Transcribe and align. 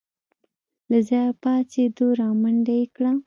له 0.89 0.99
ځايه 1.09 1.31
پاڅېد 1.41 1.95
رامنډه 2.19 2.73
يې 2.79 2.85
کړه. 2.95 3.11